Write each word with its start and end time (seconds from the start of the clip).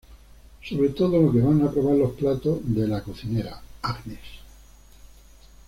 Sobre 0.67 0.89
todo 0.89 1.21
los 1.21 1.31
que 1.31 1.41
van 1.41 1.61
a 1.61 1.69
probar 1.69 1.95
los 1.95 2.13
platos 2.13 2.57
de 2.63 2.87
la 2.87 3.03
cocinera, 3.03 3.61
Agnes. 3.83 4.17